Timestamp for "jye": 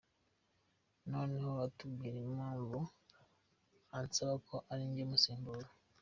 4.93-5.03